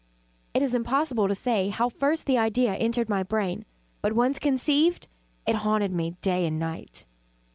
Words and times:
It 0.55 0.63
is 0.63 0.73
impossible 0.73 1.27
to 1.27 1.35
say 1.35 1.69
how 1.69 1.87
first 1.87 2.25
the 2.25 2.35
idea 2.39 2.73
entered 2.75 3.07
my 3.07 3.21
brain; 3.21 3.65
but 4.01 4.13
once 4.13 4.39
conceived, 4.39 5.07
it 5.45 5.57
haunted 5.57 5.91
me 5.91 6.15
day 6.23 6.47
and 6.47 6.57
night. 6.57 7.05